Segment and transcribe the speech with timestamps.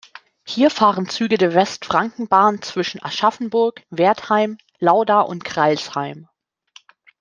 [0.47, 6.27] Hier fahren Züge der Westfrankenbahn zwischen Aschaffenburg, Wertheim, Lauda und Crailsheim.